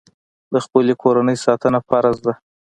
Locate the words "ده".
2.25-2.33